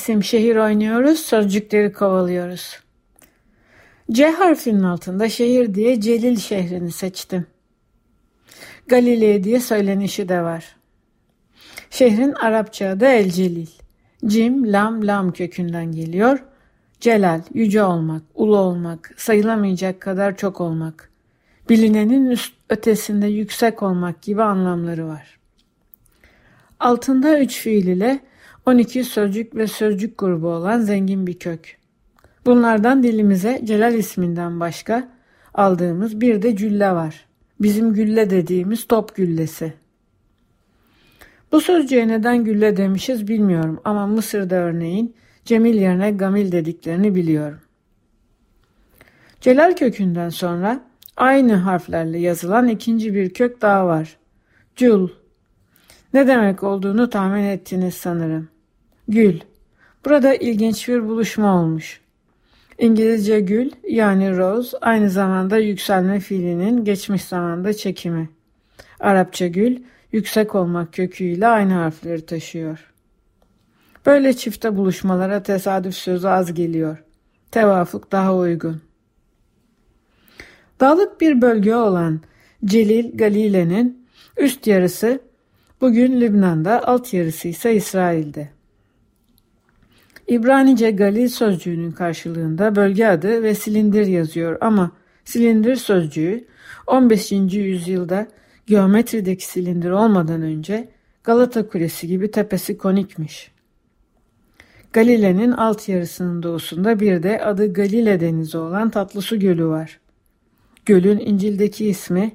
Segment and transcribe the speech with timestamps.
[0.00, 2.80] İsim şehir oynuyoruz, sözcükleri kovalıyoruz.
[4.10, 7.46] C harfinin altında şehir diye Celil şehrini seçtim.
[8.86, 10.76] Galilei diye söylenişi de var.
[11.90, 13.66] Şehrin Arapça adı El Celil.
[14.26, 16.44] Cim, lam, lam kökünden geliyor.
[17.00, 21.10] Celal, yüce olmak, ulu olmak, sayılamayacak kadar çok olmak.
[21.68, 25.38] Bilinenin üst ötesinde yüksek olmak gibi anlamları var.
[26.78, 28.29] Altında üç fiil ile
[28.66, 31.76] 12 sözcük ve sözcük grubu olan zengin bir kök.
[32.46, 35.08] Bunlardan dilimize Celal isminden başka
[35.54, 37.26] aldığımız bir de cülle var.
[37.60, 39.72] Bizim gülle dediğimiz top güllesi.
[41.52, 47.60] Bu sözcüğe neden gülle demişiz bilmiyorum ama Mısır'da örneğin Cemil yerine Gamil dediklerini biliyorum.
[49.40, 50.84] Celal kökünden sonra
[51.16, 54.16] aynı harflerle yazılan ikinci bir kök daha var.
[54.76, 55.08] Cül.
[56.14, 58.48] Ne demek olduğunu tahmin ettiniz sanırım.
[59.08, 59.40] Gül.
[60.04, 62.00] Burada ilginç bir buluşma olmuş.
[62.78, 68.28] İngilizce gül yani rose aynı zamanda yükselme fiilinin geçmiş zamanda çekimi.
[69.00, 72.92] Arapça gül yüksek olmak köküyle aynı harfleri taşıyor.
[74.06, 77.04] Böyle çifte buluşmalara tesadüf sözü az geliyor.
[77.50, 78.82] Tevafuk daha uygun.
[80.80, 82.20] Dağlık bir bölge olan
[82.64, 85.20] Celil Galile'nin üst yarısı
[85.80, 88.48] bugün Lübnan'da, alt yarısı ise İsrail'de.
[90.28, 94.90] İbranice Galil sözcüğünün karşılığında bölge adı ve silindir yazıyor ama
[95.24, 96.44] silindir sözcüğü
[96.86, 97.32] 15.
[97.52, 98.28] yüzyılda
[98.66, 100.88] geometrideki silindir olmadan önce
[101.24, 103.50] Galata Kulesi gibi tepesi konikmiş.
[104.92, 110.00] Galile'nin alt yarısının doğusunda bir de adı Galile Denizi olan Tatlısu Gölü var.
[110.86, 112.32] Gölün İncil'deki ismi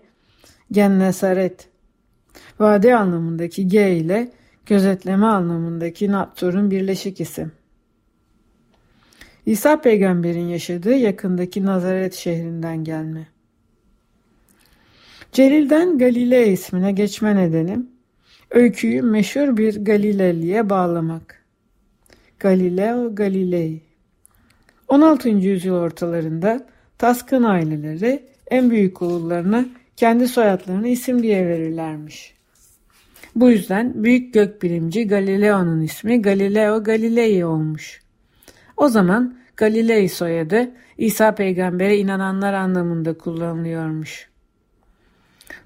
[0.71, 1.74] Gennesaret.
[2.59, 4.31] Vadi anlamındaki G ile
[4.65, 7.51] gözetleme anlamındaki Nattur'un birleşik isim.
[9.45, 13.27] İsa peygamberin yaşadığı yakındaki Nazaret şehrinden gelme.
[15.31, 17.89] Celil'den Galilea ismine geçme nedenim,
[18.51, 21.45] öyküyü meşhur bir Galileli'ye bağlamak.
[22.39, 23.81] Galileo Galilei
[24.87, 25.29] 16.
[25.29, 26.65] yüzyıl ortalarında
[26.97, 32.35] Taskın aileleri en büyük oğullarına kendi soyadlarını isim diye verirlermiş.
[33.35, 38.01] Bu yüzden büyük gökbilimci Galileo'nun ismi Galileo Galilei olmuş.
[38.77, 44.29] O zaman Galilei soyadı İsa peygambere inananlar anlamında kullanılıyormuş.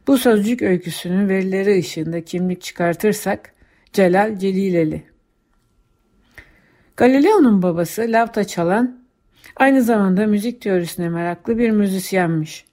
[0.08, 3.54] Bu sözcük öyküsünün verileri ışığında kimlik çıkartırsak
[3.94, 5.04] Celal Celileli.
[6.98, 9.04] Galileo'nun babası lavta çalan,
[9.56, 12.69] aynı zamanda müzik teorisine meraklı bir müzisyenmiş.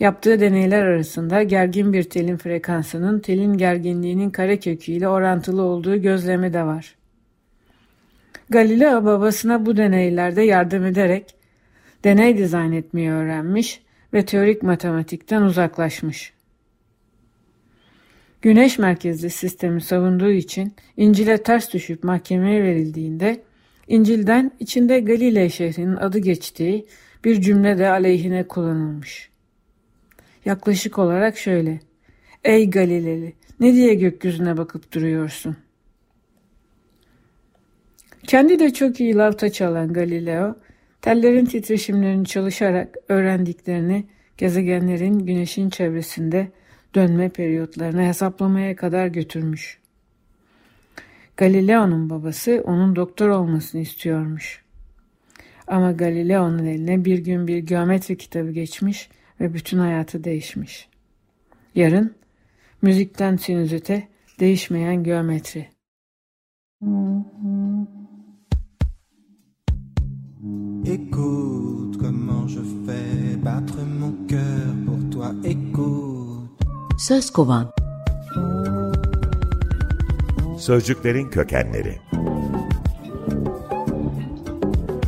[0.00, 6.62] Yaptığı deneyler arasında gergin bir telin frekansının telin gerginliğinin karekökü ile orantılı olduğu gözlemi de
[6.62, 6.94] var.
[8.50, 11.34] Galileo babasına bu deneylerde yardım ederek
[12.04, 16.32] deney dizayn etmeyi öğrenmiş ve teorik matematikten uzaklaşmış.
[18.42, 23.40] Güneş merkezli sistemi savunduğu için İncil'e ters düşüp mahkemeye verildiğinde
[23.88, 26.86] İncil'den içinde Galile şehrinin adı geçtiği
[27.24, 29.35] bir cümle de aleyhine kullanılmış.
[30.46, 31.80] Yaklaşık olarak şöyle.
[32.44, 35.56] Ey Galileli ne diye gökyüzüne bakıp duruyorsun?
[38.26, 40.56] Kendi de çok iyi lavta çalan Galileo,
[41.02, 44.06] tellerin titreşimlerini çalışarak öğrendiklerini
[44.38, 46.48] gezegenlerin güneşin çevresinde
[46.94, 49.78] dönme periyotlarını hesaplamaya kadar götürmüş.
[51.36, 54.62] Galileo'nun babası onun doktor olmasını istiyormuş.
[55.66, 59.08] Ama Galileo'nun eline bir gün bir geometri kitabı geçmiş
[59.40, 60.88] ve bütün hayatı değişmiş.
[61.74, 62.14] Yarın
[62.82, 64.08] müzikten sinüzite
[64.40, 65.68] değişmeyen geometri.
[70.84, 76.48] Écoute comment je fais battre mon cœur pour toi, écoute.
[76.98, 77.72] Söz kovan
[80.58, 82.00] Sözcüklerin kökenleri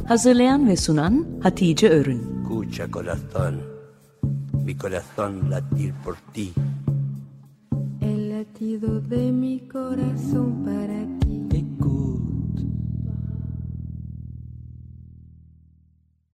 [0.08, 3.77] Hazırlayan ve sunan Hatice Örün Escucha corazón,
[4.68, 6.52] mi corazón latir por ti.
[8.02, 11.17] El latido de mi corazón para ti.